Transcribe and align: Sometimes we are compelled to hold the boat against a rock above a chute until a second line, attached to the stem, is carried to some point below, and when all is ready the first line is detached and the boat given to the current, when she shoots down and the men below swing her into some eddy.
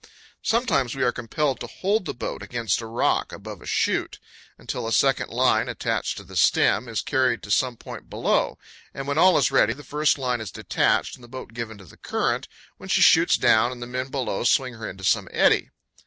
Sometimes 0.41 0.95
we 0.95 1.03
are 1.03 1.11
compelled 1.11 1.59
to 1.59 1.67
hold 1.67 2.05
the 2.05 2.13
boat 2.15 2.41
against 2.41 2.81
a 2.81 2.87
rock 2.87 3.31
above 3.31 3.61
a 3.61 3.67
chute 3.67 4.17
until 4.57 4.87
a 4.87 4.91
second 4.91 5.29
line, 5.29 5.69
attached 5.69 6.17
to 6.17 6.23
the 6.23 6.35
stem, 6.35 6.87
is 6.87 7.03
carried 7.03 7.43
to 7.43 7.51
some 7.51 7.77
point 7.77 8.09
below, 8.09 8.57
and 8.95 9.07
when 9.07 9.19
all 9.19 9.37
is 9.37 9.51
ready 9.51 9.73
the 9.73 9.83
first 9.83 10.17
line 10.17 10.41
is 10.41 10.49
detached 10.49 11.13
and 11.13 11.23
the 11.23 11.27
boat 11.27 11.53
given 11.53 11.77
to 11.77 11.85
the 11.85 11.97
current, 11.97 12.47
when 12.77 12.89
she 12.89 12.99
shoots 13.01 13.37
down 13.37 13.71
and 13.71 13.79
the 13.79 13.85
men 13.85 14.07
below 14.09 14.43
swing 14.43 14.73
her 14.73 14.89
into 14.89 15.03
some 15.03 15.27
eddy. 15.29 15.69